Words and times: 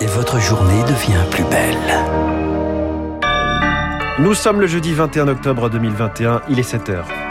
et 0.00 0.06
votre 0.06 0.40
journée 0.40 0.82
devient 0.82 1.24
plus 1.30 1.44
belle. 1.44 1.76
Nous 4.18 4.34
sommes 4.34 4.60
le 4.60 4.66
jeudi 4.66 4.92
21 4.92 5.28
octobre 5.28 5.68
2021, 5.70 6.42
il 6.48 6.58
est 6.58 6.62
7 6.62 6.88
heures. 6.90 7.25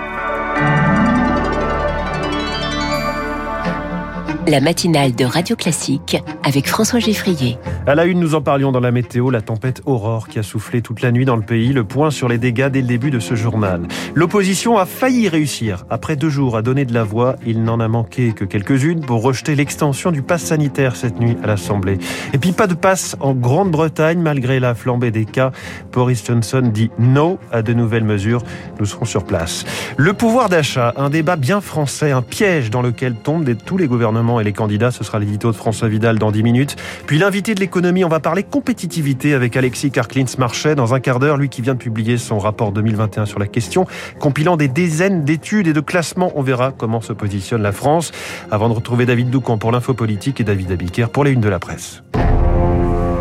La 4.48 4.62
matinale 4.62 5.16
de 5.16 5.26
Radio 5.26 5.56
Classique 5.56 6.18
avec 6.44 6.68
François 6.68 7.00
Geffrier. 7.00 7.58
À 7.88 7.96
la 7.96 8.06
une, 8.06 8.20
nous 8.20 8.36
en 8.36 8.42
parlions 8.42 8.72
dans 8.72 8.80
la 8.80 8.92
météo, 8.92 9.32
la 9.32 9.42
tempête 9.42 9.82
Aurore 9.86 10.28
qui 10.28 10.38
a 10.38 10.44
soufflé 10.44 10.84
toute 10.84 11.02
la 11.02 11.12
nuit 11.12 11.26
dans 11.26 11.36
le 11.36 11.42
pays. 11.42 11.74
Le 11.74 11.84
point 11.84 12.12
sur 12.12 12.28
les 12.28 12.38
dégâts 12.38 12.68
dès 12.68 12.82
le 12.82 12.88
début 12.88 13.10
de 13.10 13.20
ce 13.20 13.34
journal. 13.34 13.88
L'opposition 14.14 14.78
a 14.78 14.86
failli 14.86 15.30
réussir. 15.30 15.86
Après 15.90 16.16
deux 16.16 16.30
jours 16.30 16.58
à 16.58 16.62
donner 16.62 16.86
de 16.86 16.94
la 16.94 17.04
voix, 17.04 17.38
il 17.44 17.64
n'en 17.64 17.80
a 17.80 17.88
manqué 17.88 18.34
que 18.34 18.46
quelques-unes 18.46 19.02
pour 19.02 19.24
rejeter 19.24 19.56
l'extension 19.56 20.12
du 20.12 20.22
pass 20.22 20.44
sanitaire 20.44 20.96
cette 20.96 21.20
nuit 21.20 21.38
à 21.44 21.48
l'Assemblée. 21.48 21.98
Et 22.34 22.38
puis 22.38 22.52
pas 22.52 22.68
de 22.68 22.76
passe 22.76 23.16
en 23.22 23.34
Grande-Bretagne 23.34 24.20
malgré 24.20 24.60
la 24.60 24.76
flambée 24.76 25.12
des 25.12 25.26
cas. 25.26 25.52
Boris 25.92 26.24
Johnson 26.24 26.70
dit 26.72 26.92
non 27.00 27.40
à 27.52 27.64
de 27.64 27.74
nouvelles 27.74 28.04
mesures. 28.04 28.44
Nous 28.80 28.86
serons 28.86 29.06
sur 29.06 29.24
place. 29.24 29.66
Le 29.98 30.14
pouvoir 30.14 30.50
d'achat, 30.50 30.94
un 30.98 31.10
débat 31.10 31.36
bien 31.36 31.62
français, 31.62 32.12
un 32.12 32.22
piège 32.22 32.70
dans 32.70 32.84
lequel 32.84 33.16
tombent 33.16 33.56
tous 33.66 33.78
les 33.78 33.88
gouvernements 33.88 34.35
et 34.40 34.44
les 34.44 34.54
candidats. 34.54 34.92
Ce 34.92 35.04
sera 35.04 35.20
l'édito 35.20 35.52
de 35.52 35.56
François 35.56 35.88
Vidal 35.88 36.20
dans 36.20 36.32
10 36.32 36.44
minutes. 36.44 36.76
Puis 37.06 37.18
l'invité 37.18 37.56
de 37.56 37.60
l'économie, 37.60 38.04
on 38.04 38.10
va 38.10 38.20
parler 38.20 38.44
compétitivité 38.44 39.34
avec 39.34 39.58
Alexis 39.58 39.92
Karklins-Marchais 39.92 40.76
dans 40.76 40.94
un 40.94 41.00
quart 41.00 41.20
d'heure, 41.20 41.38
lui 41.38 41.50
qui 41.50 41.62
vient 41.62 41.74
de 41.74 41.80
publier 41.80 42.18
son 42.18 42.40
rapport 42.40 42.72
2021 42.72 43.26
sur 43.26 43.40
la 43.40 43.48
question, 43.48 43.86
compilant 44.20 44.58
des 44.58 44.68
dizaines 44.68 45.24
d'études 45.24 45.68
et 45.68 45.74
de 45.74 45.82
classements. 45.82 46.32
On 46.36 46.42
verra 46.42 46.72
comment 46.72 47.02
se 47.02 47.14
positionne 47.14 47.62
la 47.62 47.72
France. 47.72 48.12
Avant 48.52 48.70
de 48.70 48.74
retrouver 48.74 49.06
David 49.06 49.30
Doucan 49.30 49.58
pour 49.58 49.72
l'info 49.72 49.94
politique 49.94 50.42
et 50.42 50.44
David 50.44 50.72
Abiker 50.72 51.08
pour 51.12 51.24
les 51.24 51.32
unes 51.32 51.42
de 51.42 51.50
la 51.50 51.60
presse. 51.60 52.04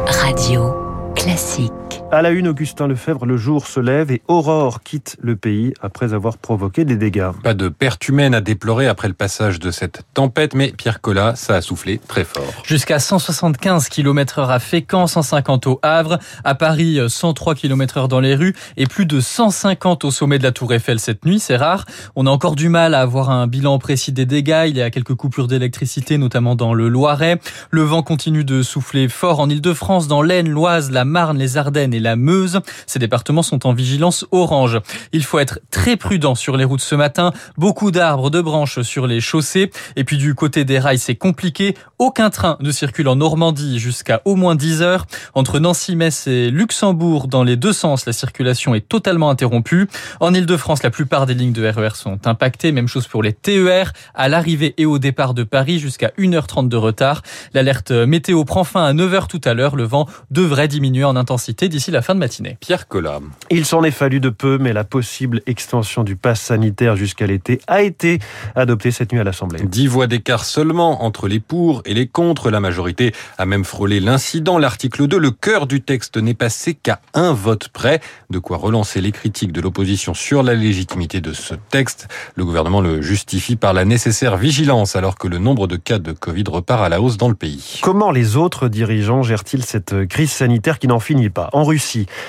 Radio 0.06 0.74
classique. 1.14 2.03
À 2.14 2.22
la 2.22 2.30
une, 2.30 2.46
Augustin 2.46 2.86
Lefebvre, 2.86 3.26
le 3.26 3.36
jour 3.36 3.66
se 3.66 3.80
lève 3.80 4.12
et 4.12 4.22
Aurore 4.28 4.84
quitte 4.84 5.16
le 5.20 5.34
pays 5.34 5.74
après 5.82 6.14
avoir 6.14 6.38
provoqué 6.38 6.84
des 6.84 6.94
dégâts. 6.94 7.30
Pas 7.42 7.54
de 7.54 7.68
perte 7.68 8.06
humaine 8.06 8.36
à 8.36 8.40
déplorer 8.40 8.86
après 8.86 9.08
le 9.08 9.14
passage 9.14 9.58
de 9.58 9.72
cette 9.72 10.02
tempête, 10.14 10.54
mais 10.54 10.70
Pierre 10.70 11.00
Collat, 11.00 11.34
ça 11.34 11.56
a 11.56 11.60
soufflé 11.60 11.98
très 12.06 12.22
fort. 12.22 12.44
Jusqu'à 12.62 13.00
175 13.00 13.88
km 13.88 14.38
heure 14.38 14.52
à 14.52 14.60
Fécamp, 14.60 15.08
150 15.08 15.66
au 15.66 15.80
Havre, 15.82 16.20
à 16.44 16.54
Paris 16.54 17.00
103 17.04 17.56
km 17.56 17.96
heure 17.98 18.06
dans 18.06 18.20
les 18.20 18.36
rues 18.36 18.54
et 18.76 18.86
plus 18.86 19.06
de 19.06 19.18
150 19.18 20.04
au 20.04 20.12
sommet 20.12 20.38
de 20.38 20.44
la 20.44 20.52
Tour 20.52 20.72
Eiffel 20.72 21.00
cette 21.00 21.24
nuit, 21.24 21.40
c'est 21.40 21.56
rare. 21.56 21.84
On 22.14 22.28
a 22.28 22.30
encore 22.30 22.54
du 22.54 22.68
mal 22.68 22.94
à 22.94 23.00
avoir 23.00 23.30
un 23.30 23.48
bilan 23.48 23.80
précis 23.80 24.12
des 24.12 24.24
dégâts, 24.24 24.66
il 24.68 24.76
y 24.76 24.82
a 24.82 24.92
quelques 24.92 25.16
coupures 25.16 25.48
d'électricité, 25.48 26.16
notamment 26.16 26.54
dans 26.54 26.74
le 26.74 26.88
Loiret. 26.88 27.40
Le 27.70 27.82
vent 27.82 28.04
continue 28.04 28.44
de 28.44 28.62
souffler 28.62 29.08
fort 29.08 29.40
en 29.40 29.50
Ile-de-France, 29.50 30.06
dans 30.06 30.22
l'Aisne, 30.22 30.48
l'Oise, 30.48 30.92
la 30.92 31.04
Marne, 31.04 31.38
les 31.38 31.56
Ardennes 31.56 31.92
et 31.92 32.03
la 32.04 32.14
Meuse. 32.14 32.60
Ces 32.86 33.00
départements 33.00 33.42
sont 33.42 33.66
en 33.66 33.72
vigilance 33.72 34.24
orange. 34.30 34.78
Il 35.12 35.24
faut 35.24 35.40
être 35.40 35.58
très 35.72 35.96
prudent 35.96 36.36
sur 36.36 36.56
les 36.56 36.64
routes 36.64 36.80
ce 36.80 36.94
matin. 36.94 37.32
Beaucoup 37.58 37.90
d'arbres, 37.90 38.30
de 38.30 38.40
branches 38.40 38.82
sur 38.82 39.08
les 39.08 39.20
chaussées. 39.20 39.70
Et 39.96 40.04
puis 40.04 40.18
du 40.18 40.34
côté 40.36 40.64
des 40.64 40.78
rails, 40.78 40.98
c'est 40.98 41.16
compliqué. 41.16 41.74
Aucun 41.98 42.30
train 42.30 42.56
ne 42.60 42.70
circule 42.70 43.08
en 43.08 43.16
Normandie 43.16 43.78
jusqu'à 43.78 44.22
au 44.24 44.36
moins 44.36 44.54
10 44.54 44.82
heures. 44.82 45.06
Entre 45.34 45.58
Nancy, 45.58 45.96
Metz 45.96 46.26
et 46.26 46.50
Luxembourg, 46.50 47.26
dans 47.26 47.42
les 47.42 47.56
deux 47.56 47.72
sens, 47.72 48.06
la 48.06 48.12
circulation 48.12 48.74
est 48.74 48.88
totalement 48.88 49.30
interrompue. 49.30 49.88
En 50.20 50.34
Ile-de-France, 50.34 50.82
la 50.82 50.90
plupart 50.90 51.26
des 51.26 51.34
lignes 51.34 51.52
de 51.52 51.66
RER 51.66 51.88
e 51.88 51.94
sont 51.94 52.26
impactées. 52.26 52.70
Même 52.70 52.88
chose 52.88 53.08
pour 53.08 53.22
les 53.22 53.32
TER. 53.32 53.92
À 54.14 54.28
l'arrivée 54.28 54.74
et 54.76 54.86
au 54.86 54.98
départ 54.98 55.34
de 55.34 55.42
Paris, 55.42 55.78
jusqu'à 55.78 56.12
1h30 56.18 56.68
de 56.68 56.76
retard. 56.76 57.22
L'alerte 57.54 57.90
météo 57.90 58.44
prend 58.44 58.64
fin 58.64 58.84
à 58.84 58.92
9h 58.92 59.26
tout 59.26 59.40
à 59.44 59.54
l'heure. 59.54 59.74
Le 59.74 59.84
vent 59.84 60.06
devrait 60.30 60.68
diminuer 60.68 61.04
en 61.04 61.16
intensité 61.16 61.68
d'ici 61.68 61.90
la 61.94 62.02
fin 62.02 62.14
de 62.14 62.20
matinée. 62.20 62.58
Pierre 62.60 62.88
Collat. 62.88 63.20
Il 63.50 63.64
s'en 63.64 63.82
est 63.84 63.90
fallu 63.90 64.20
de 64.20 64.28
peu, 64.28 64.58
mais 64.58 64.72
la 64.72 64.84
possible 64.84 65.40
extension 65.46 66.04
du 66.04 66.16
pass 66.16 66.40
sanitaire 66.40 66.96
jusqu'à 66.96 67.26
l'été 67.26 67.60
a 67.66 67.82
été 67.82 68.18
adoptée 68.54 68.90
cette 68.90 69.12
nuit 69.12 69.20
à 69.20 69.24
l'Assemblée. 69.24 69.60
Dix 69.64 69.86
voix 69.86 70.06
d'écart 70.06 70.44
seulement 70.44 71.04
entre 71.04 71.28
les 71.28 71.40
pour 71.40 71.82
et 71.84 71.94
les 71.94 72.06
contre. 72.06 72.50
La 72.50 72.60
majorité 72.60 73.14
a 73.38 73.46
même 73.46 73.64
frôlé 73.64 74.00
l'incident. 74.00 74.58
L'article 74.58 75.06
2, 75.06 75.18
le 75.18 75.30
cœur 75.30 75.66
du 75.66 75.80
texte 75.80 76.16
n'est 76.16 76.34
passé 76.34 76.74
qu'à 76.74 77.00
un 77.14 77.32
vote 77.32 77.68
près. 77.68 78.00
De 78.28 78.38
quoi 78.38 78.56
relancer 78.56 79.00
les 79.00 79.12
critiques 79.12 79.52
de 79.52 79.60
l'opposition 79.60 80.14
sur 80.14 80.42
la 80.42 80.54
légitimité 80.54 81.20
de 81.20 81.32
ce 81.32 81.54
texte. 81.70 82.08
Le 82.34 82.44
gouvernement 82.44 82.80
le 82.80 83.00
justifie 83.02 83.56
par 83.56 83.72
la 83.72 83.84
nécessaire 83.84 84.36
vigilance 84.36 84.96
alors 84.96 85.16
que 85.16 85.28
le 85.28 85.38
nombre 85.38 85.68
de 85.68 85.76
cas 85.76 86.00
de 86.00 86.12
Covid 86.12 86.44
repart 86.48 86.82
à 86.82 86.88
la 86.88 87.00
hausse 87.00 87.16
dans 87.16 87.28
le 87.28 87.34
pays. 87.34 87.78
Comment 87.82 88.10
les 88.10 88.36
autres 88.36 88.68
dirigeants 88.68 89.22
gèrent-ils 89.22 89.64
cette 89.64 90.06
crise 90.08 90.32
sanitaire 90.32 90.80
qui 90.80 90.88
n'en 90.88 90.98
finit 90.98 91.30
pas? 91.30 91.50
En 91.52 91.62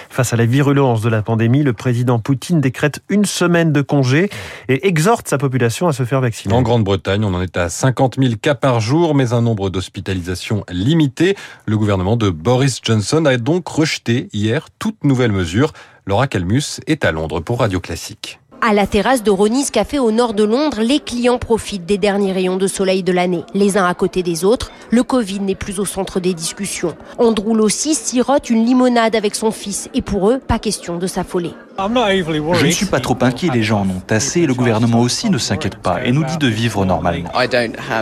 Face 0.10 0.34
à 0.34 0.36
la 0.36 0.46
virulence 0.46 1.02
de 1.02 1.10
la 1.10 1.22
pandémie, 1.22 1.64
le 1.64 1.74
président 1.74 2.20
Poutine 2.20 2.62
décrète 2.62 3.02
une 3.10 3.26
semaine 3.26 3.72
de 3.72 3.82
congé 3.82 4.30
et 4.70 4.88
exhorte 4.88 5.28
sa 5.28 5.38
population 5.38 5.88
à 5.88 5.94
se 5.94 6.04
faire 6.04 6.22
vacciner. 6.22 6.54
En 6.54 6.62
Grande-Bretagne, 6.62 7.24
on 7.24 7.34
en 7.34 7.42
est 7.42 7.58
à 7.58 7.70
50 7.70 8.16
000 8.20 8.36
cas 8.42 8.56
par 8.56 8.80
jour, 8.80 9.16
mais 9.16 9.34
un 9.34 9.42
nombre 9.42 9.70
d'hospitalisations 9.70 10.64
limité. 10.70 11.36
Le 11.66 11.78
gouvernement 11.78 12.18
de 12.18 12.30
Boris 12.30 12.80
Johnson 12.84 13.26
a 13.26 13.38
donc 13.38 13.68
rejeté 13.68 14.30
hier 14.34 14.68
toute 14.80 15.04
nouvelle 15.04 15.32
mesure. 15.32 15.74
Laura 16.06 16.28
Calmus 16.28 16.80
est 16.86 17.04
à 17.04 17.12
Londres 17.12 17.40
pour 17.40 17.60
Radio 17.60 17.80
Classique. 17.80 18.40
À 18.62 18.74
la 18.74 18.88
terrasse 18.88 19.22
de 19.22 19.30
Ronnie's 19.30 19.70
Café 19.70 20.00
au 20.00 20.12
nord 20.12 20.34
de 20.34 20.44
Londres, 20.44 20.82
les 20.82 21.00
clients 21.00 21.38
profitent 21.38 21.86
des 21.86 21.98
derniers 21.98 22.32
rayons 22.32 22.58
de 22.58 22.68
soleil 22.68 23.04
de 23.04 23.12
l'année, 23.12 23.44
les 23.54 23.78
uns 23.78 23.86
à 23.86 23.94
côté 23.94 24.24
des 24.24 24.44
autres. 24.44 24.72
Le 24.90 25.04
Covid 25.04 25.40
n'est 25.42 25.56
plus 25.56 25.80
au 25.80 25.86
centre 25.86 26.20
des 26.20 26.34
discussions. 26.34 26.96
Andrew 27.18 27.60
aussi 27.60 27.94
sirote 27.94 28.50
une 28.50 28.66
limonade 28.66 29.16
avec 29.16 29.36
son 29.36 29.52
fils 29.52 29.90
et 29.94 30.02
pour 30.02 30.30
eux, 30.30 30.40
pas 30.40 30.58
question 30.58 30.98
de 30.98 31.06
s'affoler. 31.06 31.52
Je 31.78 32.66
ne 32.66 32.72
suis 32.72 32.86
pas 32.86 33.00
trop 33.00 33.18
inquiet, 33.22 33.50
les 33.54 33.64
gens 33.64 33.82
en 33.82 33.90
ont 33.90 34.02
assez 34.10 34.42
et 34.42 34.48
le 34.48 34.54
gouvernement 34.54 35.02
aussi 35.02 35.30
ne 35.30 35.38
s'inquiète 35.38 35.76
pas 35.76 36.04
et 36.06 36.12
nous 36.12 36.24
dit 36.24 36.38
de 36.38 36.48
vivre 36.48 36.86
normalement. 36.86 37.30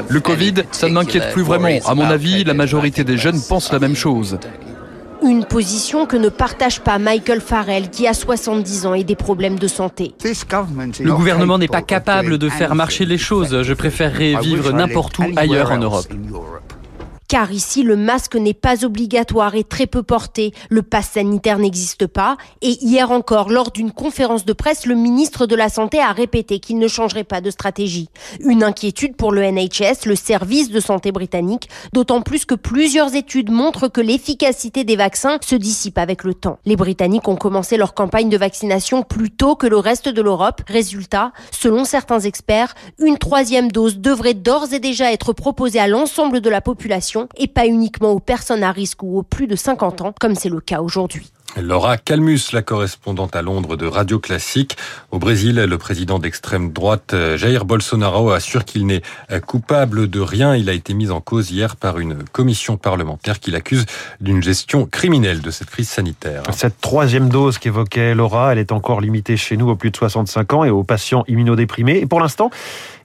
Le 0.07 0.19
Covid, 0.19 0.53
ça 0.71 0.87
ne 0.87 0.93
m'inquiète 0.93 1.31
plus 1.31 1.43
vraiment. 1.43 1.69
À 1.85 1.95
mon 1.95 2.05
avis, 2.05 2.43
la 2.43 2.53
majorité 2.53 3.03
des 3.03 3.17
jeunes 3.17 3.41
pensent 3.49 3.71
la 3.71 3.79
même 3.79 3.95
chose. 3.95 4.37
Une 5.25 5.45
position 5.45 6.05
que 6.05 6.17
ne 6.17 6.29
partage 6.29 6.81
pas 6.81 6.99
Michael 6.99 7.39
Farrell, 7.39 7.89
qui 7.89 8.07
a 8.07 8.13
70 8.13 8.85
ans 8.85 8.93
et 8.93 9.03
des 9.03 9.15
problèmes 9.15 9.57
de 9.57 9.67
santé. 9.67 10.13
Le 10.23 11.13
gouvernement 11.13 11.57
n'est 11.57 11.67
pas 11.67 11.81
capable 11.81 12.37
de 12.37 12.49
faire 12.49 12.75
marcher 12.75 13.05
les 13.05 13.17
choses. 13.17 13.61
Je 13.61 13.73
préférerais 13.73 14.35
vivre 14.41 14.71
n'importe 14.71 15.19
où 15.19 15.23
ailleurs 15.35 15.71
en 15.71 15.77
Europe 15.77 16.07
car 17.33 17.51
ici 17.51 17.81
le 17.81 17.95
masque 17.95 18.35
n'est 18.35 18.53
pas 18.53 18.85
obligatoire 18.85 19.55
et 19.55 19.63
très 19.63 19.87
peu 19.87 20.03
porté, 20.03 20.53
le 20.69 20.83
pass 20.83 21.13
sanitaire 21.13 21.57
n'existe 21.57 22.05
pas, 22.05 22.37
et 22.61 22.77
hier 22.85 23.09
encore, 23.09 23.49
lors 23.49 23.71
d'une 23.71 23.91
conférence 23.91 24.45
de 24.45 24.53
presse, 24.53 24.85
le 24.85 24.93
ministre 24.93 25.47
de 25.47 25.55
la 25.55 25.69
Santé 25.69 25.99
a 25.99 26.11
répété 26.11 26.59
qu'il 26.59 26.77
ne 26.77 26.87
changerait 26.87 27.23
pas 27.23 27.41
de 27.41 27.49
stratégie. 27.49 28.07
Une 28.39 28.61
inquiétude 28.61 29.15
pour 29.15 29.31
le 29.31 29.41
NHS, 29.41 30.05
le 30.05 30.15
service 30.15 30.69
de 30.69 30.79
santé 30.79 31.11
britannique, 31.11 31.69
d'autant 31.91 32.21
plus 32.21 32.45
que 32.45 32.53
plusieurs 32.53 33.15
études 33.15 33.49
montrent 33.49 33.87
que 33.87 34.01
l'efficacité 34.01 34.83
des 34.83 34.95
vaccins 34.95 35.39
se 35.41 35.55
dissipe 35.55 35.97
avec 35.97 36.23
le 36.23 36.35
temps. 36.35 36.59
Les 36.65 36.75
Britanniques 36.75 37.27
ont 37.27 37.35
commencé 37.35 37.77
leur 37.77 37.95
campagne 37.95 38.29
de 38.29 38.37
vaccination 38.37 39.01
plus 39.01 39.31
tôt 39.31 39.55
que 39.55 39.65
le 39.65 39.77
reste 39.77 40.07
de 40.07 40.21
l'Europe. 40.21 40.61
Résultat, 40.67 41.31
selon 41.49 41.83
certains 41.83 42.19
experts, 42.19 42.75
une 42.99 43.17
troisième 43.17 43.71
dose 43.71 43.97
devrait 43.97 44.35
d'ores 44.35 44.71
et 44.71 44.79
déjà 44.79 45.11
être 45.11 45.33
proposée 45.33 45.79
à 45.79 45.87
l'ensemble 45.87 46.39
de 46.39 46.49
la 46.51 46.61
population 46.61 47.22
et 47.37 47.47
pas 47.47 47.67
uniquement 47.67 48.11
aux 48.11 48.19
personnes 48.19 48.63
à 48.63 48.71
risque 48.71 49.03
ou 49.03 49.17
aux 49.17 49.23
plus 49.23 49.47
de 49.47 49.55
50 49.55 50.01
ans, 50.01 50.13
comme 50.19 50.35
c'est 50.35 50.49
le 50.49 50.59
cas 50.59 50.81
aujourd'hui. 50.81 51.31
Laura 51.61 51.97
Calmus, 51.97 52.39
la 52.51 52.63
correspondante 52.63 53.35
à 53.35 53.43
Londres 53.43 53.75
de 53.75 53.85
Radio 53.85 54.17
Classique. 54.17 54.75
Au 55.11 55.19
Brésil, 55.19 55.55
le 55.55 55.77
président 55.77 56.17
d'extrême 56.17 56.71
droite 56.71 57.13
euh, 57.13 57.37
Jair 57.37 57.65
Bolsonaro 57.65 58.31
assure 58.31 58.65
qu'il 58.65 58.87
n'est 58.87 59.03
euh, 59.31 59.39
coupable 59.39 60.09
de 60.09 60.19
rien. 60.19 60.55
Il 60.55 60.67
a 60.67 60.73
été 60.73 60.95
mis 60.95 61.11
en 61.11 61.21
cause 61.21 61.51
hier 61.51 61.75
par 61.75 61.99
une 61.99 62.23
commission 62.23 62.77
parlementaire 62.77 63.39
qui 63.39 63.51
l'accuse 63.51 63.85
d'une 64.19 64.41
gestion 64.41 64.87
criminelle 64.87 65.41
de 65.41 65.51
cette 65.51 65.69
crise 65.69 65.89
sanitaire. 65.89 66.41
Cette 66.53 66.81
troisième 66.81 67.29
dose 67.29 67.59
qu'évoquait 67.59 68.15
Laura, 68.15 68.51
elle 68.51 68.59
est 68.59 68.71
encore 68.71 68.99
limitée 68.99 69.37
chez 69.37 69.55
nous 69.55 69.69
aux 69.69 69.75
plus 69.75 69.91
de 69.91 69.97
65 69.97 70.53
ans 70.53 70.63
et 70.63 70.71
aux 70.71 70.83
patients 70.83 71.23
immunodéprimés. 71.27 71.99
Et 71.99 72.07
pour 72.07 72.19
l'instant, 72.19 72.49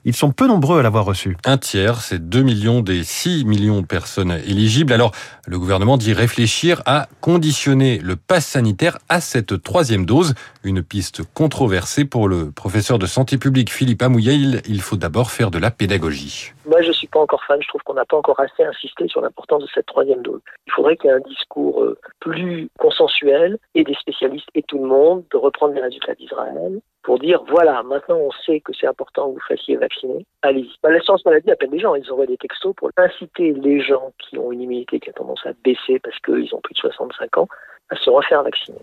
ils 0.05 0.15
sont 0.15 0.31
peu 0.31 0.47
nombreux 0.47 0.79
à 0.79 0.83
l'avoir 0.83 1.05
reçu. 1.05 1.37
Un 1.45 1.57
tiers, 1.57 2.01
c'est 2.01 2.29
2 2.29 2.41
millions 2.41 2.81
des 2.81 3.03
6 3.03 3.45
millions 3.45 3.81
de 3.81 3.85
personnes 3.85 4.31
éligibles. 4.31 4.93
Alors, 4.93 5.11
le 5.47 5.59
gouvernement 5.59 5.97
dit 5.97 6.13
réfléchir 6.13 6.81
à 6.85 7.07
conditionner 7.21 7.99
le 7.99 8.15
pass 8.15 8.45
sanitaire 8.45 8.97
à 9.09 9.21
cette 9.21 9.61
troisième 9.61 10.05
dose. 10.05 10.33
Une 10.63 10.83
piste 10.83 11.23
controversée 11.33 12.05
pour 12.05 12.27
le 12.27 12.51
professeur 12.51 12.99
de 12.99 13.05
santé 13.05 13.37
publique 13.37 13.71
Philippe 13.71 14.01
Amouya. 14.01 14.33
Il 14.33 14.81
faut 14.81 14.97
d'abord 14.97 15.31
faire 15.31 15.51
de 15.51 15.59
la 15.59 15.71
pédagogie. 15.71 16.53
Moi, 16.65 16.81
je 16.81 16.91
suis 16.91 17.07
pas 17.07 17.19
encore 17.19 17.43
fan. 17.45 17.59
Je 17.61 17.67
trouve 17.67 17.81
qu'on 17.83 17.95
n'a 17.95 18.05
pas 18.05 18.17
encore 18.17 18.39
assez 18.39 18.63
insisté 18.63 19.07
sur 19.07 19.21
l'importance 19.21 19.63
de 19.63 19.69
cette 19.73 19.87
troisième 19.87 20.21
dose. 20.21 20.41
Il 20.67 20.73
faudrait 20.73 20.97
qu'il 20.97 21.09
y 21.09 21.13
ait 21.13 21.15
un 21.15 21.27
discours 21.27 21.81
euh, 21.81 21.97
plus 22.19 22.69
consensuel 22.77 23.57
et 23.75 23.83
des 23.83 23.95
spécialistes 23.95 24.49
et 24.55 24.63
tout 24.63 24.77
le 24.77 24.87
monde 24.87 25.23
de 25.31 25.37
reprendre 25.37 25.73
les 25.73 25.81
résultats 25.81 26.13
d'Israël 26.15 26.79
pour 27.09 27.17
dire 27.17 27.41
voilà, 27.47 27.81
maintenant 27.81 28.17
on 28.17 28.31
sait 28.45 28.59
que 28.59 28.71
c'est 28.79 28.85
important 28.85 29.29
que 29.29 29.33
vous 29.33 29.47
fassiez 29.47 29.75
vacciner, 29.77 30.27
allez-y. 30.43 30.69
Bah, 30.83 30.91
L'assurance 30.91 31.25
maladie 31.25 31.49
appelle 31.49 31.71
des 31.71 31.79
gens, 31.79 31.95
ils 31.95 32.11
envoient 32.11 32.27
des 32.27 32.37
textos 32.37 32.75
pour 32.75 32.91
inciter 32.97 33.51
les 33.51 33.81
gens 33.81 34.13
qui 34.19 34.37
ont 34.37 34.51
une 34.51 34.61
immunité 34.61 34.99
qui 34.99 35.09
a 35.09 35.13
tendance 35.13 35.43
à 35.47 35.53
baisser 35.63 35.97
parce 35.97 36.19
qu'ils 36.19 36.53
ont 36.53 36.61
plus 36.61 36.75
de 36.75 36.77
65 36.81 37.35
ans 37.39 37.47
à 37.89 37.95
se 37.95 38.11
refaire 38.11 38.43
vacciner. 38.43 38.77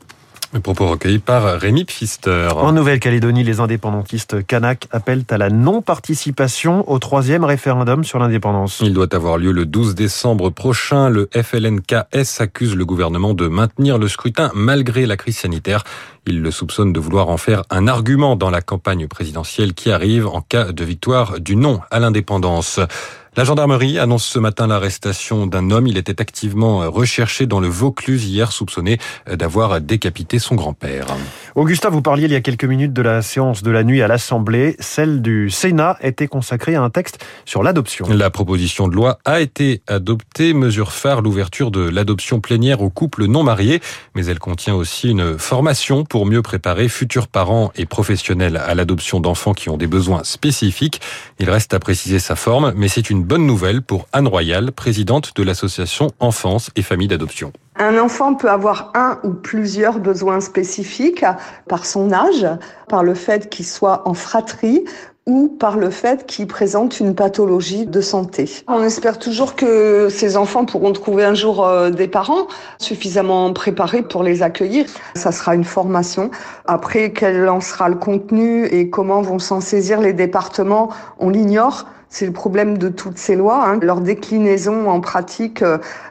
Le 0.53 0.61
propos 0.61 0.87
recueilli 0.87 1.19
par 1.19 1.61
Rémi 1.61 1.85
Pfister. 1.85 2.49
En 2.55 2.73
Nouvelle-Calédonie, 2.73 3.43
les 3.43 3.61
indépendantistes 3.61 4.47
kanak 4.47 4.87
appellent 4.93 5.25
à 5.29 5.39
la 5.39 5.51
non-participation 5.51 6.89
au 6.91 6.99
troisième 6.99 7.45
référendum 7.45 8.05
sur 8.05 8.19
l'indépendance. 8.19 8.81
Il 8.83 8.95
doit 8.95 9.13
avoir 9.15 9.39
lieu 9.39 9.53
le 9.53 9.67
12 9.67 9.95
décembre 9.95 10.51
prochain. 10.51 11.09
Le 11.09 11.29
FLNKS 11.35 12.41
accuse 12.41 12.77
le 12.77 12.85
gouvernement 12.85 13.35
de 13.35 13.49
maintenir 13.49 13.99
le 13.99 14.09
scrutin 14.09 14.51
malgré 14.55 15.05
la 15.05 15.17
crise 15.17 15.39
sanitaire. 15.39 15.85
Il 16.27 16.41
le 16.43 16.51
soupçonne 16.51 16.93
de 16.93 17.01
vouloir 17.01 17.29
en 17.29 17.37
faire 17.37 17.63
un 17.71 17.89
argument 17.89 18.37
dans 18.37 18.51
la 18.51 18.61
campagne 18.61 19.09
présidentielle 19.09 19.75
qui 19.75 19.91
arrive 19.91 20.27
en 20.27 20.41
cas 20.41 20.73
de 20.73 20.85
victoire 20.85 21.41
du 21.41 21.57
non 21.57 21.81
à 21.91 21.99
l'indépendance. 21.99 22.81
La 23.37 23.45
gendarmerie 23.45 23.99
annonce 23.99 24.25
ce 24.25 24.39
matin 24.39 24.67
l'arrestation 24.67 25.47
d'un 25.47 25.71
homme. 25.71 25.87
Il 25.87 25.99
était 25.99 26.23
activement 26.23 26.91
recherché 26.91 27.45
dans 27.45 27.61
le 27.61 27.69
Vaucluse 27.69 28.25
hier, 28.25 28.51
soupçonné 28.51 28.97
d'avoir 29.31 29.83
décapité 29.83 30.39
son 30.39 30.55
grand-père. 30.55 31.09
Augustin, 31.55 31.91
vous 31.91 32.01
parliez 32.01 32.25
il 32.25 32.33
y 32.33 32.35
a 32.35 32.41
quelques 32.41 32.65
minutes 32.65 32.95
de 32.95 33.03
la 33.03 33.21
séance 33.21 33.63
de 33.63 33.71
la 33.71 33.85
nuit 33.85 34.01
à 34.01 34.09
l'Assemblée. 34.09 34.75
Celle 34.79 35.21
du 35.21 35.51
Sénat 35.51 35.99
était 36.01 36.29
consacrée 36.29 36.77
à 36.77 36.83
un 36.83 36.89
texte 36.89 37.27
sur 37.45 37.63
l'adoption. 37.63 38.07
La 38.09 38.31
proposition 38.31 38.89
de 38.89 38.95
loi 38.95 39.19
a 39.27 39.41
été 39.41 39.83
adoptée. 39.87 40.55
Mesure 40.55 40.93
phare, 40.93 41.21
l'ouverture 41.21 41.71
de 41.71 41.87
l'adoption 41.87 42.41
plénière 42.41 42.81
aux 42.81 42.89
couples 42.89 43.27
non 43.27 43.43
mariés. 43.43 43.83
Mais 44.15 44.25
elle 44.25 44.39
contient 44.39 44.75
aussi 44.75 45.11
une 45.11 45.39
formation 45.39 46.05
pour 46.05 46.25
mieux 46.25 46.41
préparer 46.41 46.89
futurs 46.89 47.29
parents 47.29 47.71
et 47.77 47.85
professionnels 47.85 48.57
à 48.57 48.75
l'adoption 48.75 49.21
d'enfants 49.21 49.53
qui 49.53 49.69
ont 49.69 49.77
des 49.77 49.89
besoins 49.89 50.25
spécifiques. 50.25 51.03
Il 51.39 51.51
reste 51.51 51.75
à 51.75 51.79
préciser 51.79 52.19
sa 52.19 52.35
forme, 52.35 52.73
mais 52.75 52.89
c'est 52.89 53.11
une 53.11 53.26
bonne 53.27 53.45
nouvelle 53.45 53.83
pour 53.83 54.07
Anne 54.13 54.29
Royal, 54.29 54.71
présidente 54.71 55.33
de 55.35 55.43
l'association 55.43 56.13
Enfance 56.21 56.71
et 56.77 56.83
Famille 56.83 57.09
d'Adoption. 57.09 57.53
Un 57.75 57.99
enfant 57.99 58.35
peut 58.35 58.49
avoir 58.49 58.93
un 58.95 59.19
ou 59.25 59.31
plusieurs 59.31 59.99
besoins 59.99 60.41
spécifiques 60.41 61.25
par 61.69 61.87
son 61.87 62.13
âge, 62.13 62.47
par 62.89 63.03
le 63.03 63.15
fait 63.15 63.51
qu'il 63.51 63.67
soit 63.67 64.09
en 64.09 64.15
fratrie 64.15 64.85
ou 65.27 65.49
par 65.49 65.77
le 65.77 65.91
fait 65.91 66.25
qu'il 66.27 66.47
présente 66.47 67.01
une 67.01 67.17
pathologie 67.17 67.85
de 67.85 68.01
santé. 68.01 68.49
On 68.69 68.85
espère 68.85 69.19
toujours 69.19 69.57
que 69.57 70.07
ces 70.09 70.37
enfants 70.37 70.65
pourront 70.65 70.93
trouver 70.93 71.25
un 71.25 71.35
jour 71.35 71.69
des 71.91 72.07
parents 72.07 72.47
suffisamment 72.79 73.53
préparés 73.53 74.03
pour 74.03 74.23
les 74.23 74.45
accueillir. 74.45 74.87
Ça 75.17 75.33
sera 75.33 75.57
une 75.57 75.65
formation. 75.65 76.31
Après, 76.67 77.13
quel 77.13 77.49
en 77.49 77.61
sera 77.61 77.89
le 77.89 77.97
contenu 77.97 78.67
et 78.67 78.89
comment 78.89 79.21
vont 79.21 79.41
s'en 79.41 79.61
saisir 79.61 80.01
les 80.01 80.13
départements, 80.13 80.91
on 81.19 81.29
l'ignore. 81.29 81.87
C'est 82.09 82.27
le 82.27 82.33
problème 82.33 82.79
de 82.79 82.89
toutes 82.89 83.19
ces 83.19 83.37
lois. 83.37 83.69
Hein. 83.69 83.79
Leur 83.83 84.01
déclinaison 84.01 84.89
en 84.89 85.01
pratique 85.01 85.63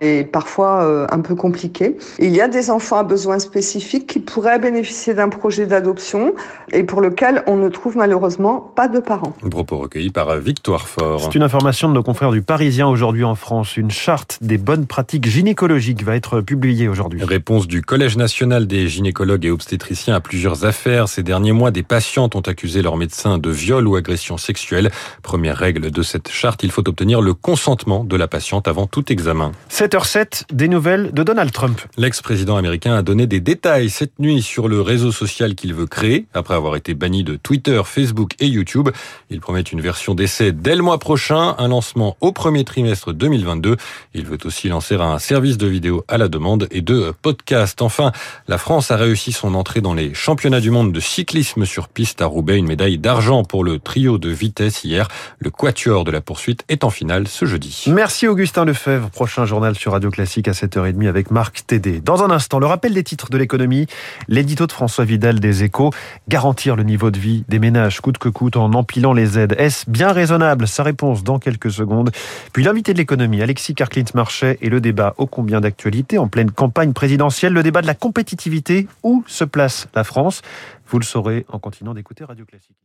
est 0.01 0.29
parfois 0.29 1.07
un 1.11 1.19
peu 1.19 1.35
compliquée. 1.35 1.97
Il 2.19 2.35
y 2.35 2.41
a 2.41 2.47
des 2.47 2.69
enfants 2.69 2.97
à 2.97 3.03
besoins 3.03 3.39
spécifiques 3.39 4.07
qui 4.07 4.19
pourraient 4.19 4.59
bénéficier 4.59 5.13
d'un 5.13 5.29
projet 5.29 5.65
d'adoption 5.65 6.33
et 6.71 6.83
pour 6.83 7.01
lequel 7.01 7.43
on 7.47 7.55
ne 7.57 7.69
trouve 7.69 7.97
malheureusement 7.97 8.59
pas 8.59 8.87
de 8.87 8.99
parents. 8.99 9.33
Un 9.43 9.49
propos 9.49 9.77
recueilli 9.77 10.11
par 10.11 10.35
Victoire 10.37 10.87
Fort. 10.87 11.21
C'est 11.21 11.35
une 11.35 11.43
information 11.43 11.89
de 11.89 11.93
nos 11.93 12.03
confrères 12.03 12.31
du 12.31 12.41
Parisien 12.41 12.87
aujourd'hui 12.87 13.23
en 13.23 13.35
France. 13.35 13.77
Une 13.77 13.91
charte 13.91 14.37
des 14.41 14.57
bonnes 14.57 14.85
pratiques 14.85 15.27
gynécologiques 15.27 16.03
va 16.03 16.15
être 16.15 16.41
publiée 16.41 16.87
aujourd'hui. 16.87 17.23
Réponse 17.23 17.67
du 17.67 17.81
Collège 17.81 18.17
national 18.17 18.67
des 18.67 18.87
gynécologues 18.87 19.45
et 19.45 19.51
obstétriciens 19.51 20.15
à 20.15 20.19
plusieurs 20.19 20.65
affaires. 20.65 21.07
Ces 21.07 21.23
derniers 21.23 21.51
mois, 21.51 21.71
des 21.71 21.83
patientes 21.83 22.35
ont 22.35 22.41
accusé 22.41 22.81
leur 22.81 22.97
médecin 22.97 23.37
de 23.37 23.49
viol 23.49 23.87
ou 23.87 23.95
agression 23.95 24.37
sexuelle. 24.37 24.91
Première 25.21 25.57
règle 25.57 25.84
de 25.89 26.01
cette 26.03 26.29
charte, 26.29 26.63
il 26.63 26.71
faut 26.71 26.87
obtenir 26.87 27.21
le 27.21 27.33
consentement 27.33 28.03
de 28.03 28.15
la 28.15 28.27
patiente 28.27 28.67
avant 28.67 28.87
tout 28.87 29.11
examen. 29.11 29.51
7h07, 29.69 30.53
des 30.53 30.67
nouvelles 30.67 31.11
de 31.13 31.23
Donald 31.23 31.51
Trump. 31.51 31.81
L'ex-président 31.97 32.57
américain 32.57 32.95
a 32.95 33.01
donné 33.01 33.27
des 33.27 33.39
détails 33.39 33.89
cette 33.89 34.19
nuit 34.19 34.41
sur 34.41 34.67
le 34.67 34.81
réseau 34.81 35.11
social 35.11 35.55
qu'il 35.55 35.73
veut 35.73 35.87
créer. 35.87 36.25
Après 36.33 36.53
avoir 36.53 36.75
été 36.75 36.93
banni 36.93 37.23
de 37.23 37.35
Twitter, 37.35 37.81
Facebook 37.85 38.33
et 38.39 38.47
YouTube, 38.47 38.89
il 39.29 39.39
promet 39.39 39.61
une 39.61 39.81
version 39.81 40.15
d'essai 40.15 40.51
dès 40.51 40.75
le 40.75 40.83
mois 40.83 40.99
prochain, 40.99 41.55
un 41.57 41.67
lancement 41.67 42.17
au 42.21 42.31
premier 42.31 42.63
trimestre 42.63 43.13
2022. 43.13 43.77
Il 44.13 44.25
veut 44.25 44.37
aussi 44.45 44.69
lancer 44.69 44.95
un 44.95 45.19
service 45.19 45.57
de 45.57 45.67
vidéo 45.67 46.03
à 46.07 46.17
la 46.17 46.27
demande 46.27 46.67
et 46.71 46.81
de 46.81 47.13
podcast. 47.21 47.81
Enfin, 47.81 48.11
la 48.47 48.57
France 48.57 48.91
a 48.91 48.95
réussi 48.95 49.31
son 49.31 49.55
entrée 49.55 49.81
dans 49.81 49.93
les 49.93 50.13
championnats 50.13 50.61
du 50.61 50.71
monde 50.71 50.91
de 50.91 50.99
cyclisme 50.99 51.65
sur 51.65 51.87
piste 51.87 52.21
à 52.21 52.25
Roubaix, 52.25 52.57
une 52.57 52.67
médaille 52.67 52.97
d'argent 52.97 53.43
pour 53.43 53.63
le 53.63 53.79
trio 53.79 54.17
de 54.17 54.29
vitesse 54.29 54.83
hier. 54.83 55.07
Le 55.39 55.49
quatuor 55.75 56.05
de 56.05 56.11
la 56.11 56.21
poursuite 56.21 56.63
est 56.69 56.85
en 56.85 56.89
finale 56.89 57.27
ce 57.27 57.43
jeudi. 57.43 57.83
Merci 57.87 58.29
Augustin 58.29 58.63
Lefebvre. 58.63 59.09
Prochain 59.09 59.43
journal 59.43 59.75
sur 59.75 59.91
Radio 59.91 60.09
Classique 60.09 60.47
à 60.47 60.53
7h30 60.53 61.09
avec 61.09 61.31
Marc 61.31 61.65
Tédé. 61.67 61.99
Dans 61.99 62.23
un 62.23 62.31
instant, 62.31 62.59
le 62.59 62.65
rappel 62.65 62.93
des 62.93 63.03
titres 63.03 63.29
de 63.29 63.37
l'économie, 63.37 63.85
l'édito 64.29 64.67
de 64.67 64.71
François 64.71 65.03
Vidal 65.03 65.41
des 65.41 65.65
Échos, 65.65 65.91
garantir 66.29 66.77
le 66.77 66.83
niveau 66.83 67.11
de 67.11 67.19
vie 67.19 67.43
des 67.49 67.59
ménages 67.59 67.99
coûte 67.99 68.17
que 68.19 68.29
coûte 68.29 68.55
en 68.55 68.71
empilant 68.71 69.11
les 69.11 69.37
aides. 69.37 69.53
Est-ce 69.57 69.89
bien 69.89 70.13
raisonnable? 70.13 70.65
Sa 70.65 70.83
réponse 70.83 71.25
dans 71.25 71.39
quelques 71.39 71.71
secondes. 71.71 72.11
Puis 72.53 72.63
l'invité 72.63 72.93
de 72.93 72.97
l'économie, 72.97 73.41
Alexis 73.41 73.75
Carclint-Marchais 73.75 74.57
et 74.61 74.69
le 74.69 74.79
débat 74.79 75.13
ô 75.17 75.27
combien 75.27 75.59
d'actualité 75.59 76.17
en 76.17 76.29
pleine 76.29 76.51
campagne 76.51 76.93
présidentielle, 76.93 77.51
le 77.51 77.63
débat 77.63 77.81
de 77.81 77.87
la 77.87 77.95
compétitivité. 77.95 78.87
Où 79.03 79.25
se 79.27 79.43
place 79.43 79.89
la 79.93 80.05
France? 80.05 80.41
Vous 80.87 80.99
le 80.99 81.05
saurez 81.05 81.45
en 81.49 81.59
continuant 81.59 81.93
d'écouter 81.93 82.23
Radio 82.23 82.45
Classique. 82.45 82.77